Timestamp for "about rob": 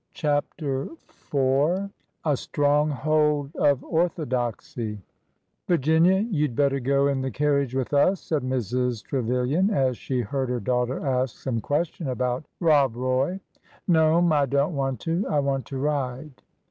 12.07-12.95